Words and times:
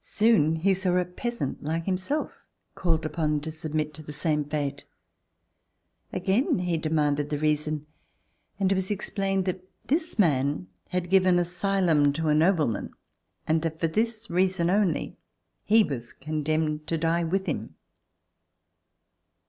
Soon 0.00 0.56
he 0.56 0.74
saw 0.74 0.96
a 0.96 1.04
peasant 1.04 1.62
like 1.62 1.86
himself 1.86 2.32
called 2.74 3.06
upon 3.06 3.40
to 3.42 3.52
submit 3.52 3.94
to 3.94 4.02
the 4.02 4.12
same 4.12 4.44
fate. 4.44 4.84
Again 6.12 6.58
he 6.58 6.76
demanded 6.76 7.30
the 7.30 7.38
reason 7.38 7.86
and 8.58 8.72
it 8.72 8.74
was 8.74 8.90
explained 8.90 9.44
that 9.44 9.62
this 9.86 10.18
man 10.18 10.66
had 10.88 11.10
given 11.10 11.38
asylum 11.38 12.12
to 12.14 12.26
a 12.26 12.34
nobleman 12.34 12.90
and 13.46 13.62
that 13.62 13.78
for 13.78 13.86
this 13.86 14.28
reason 14.28 14.68
only 14.68 15.16
he 15.62 15.84
was 15.84 16.12
condemned 16.12 16.88
to 16.88 16.98
die 16.98 17.22
with 17.22 17.46
him. 17.46 17.76